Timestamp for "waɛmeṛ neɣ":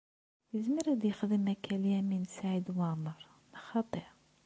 2.77-3.63